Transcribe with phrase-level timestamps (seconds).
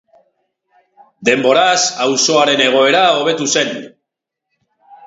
[1.29, 3.73] Denboraz auzoaren egoera hobetu zen.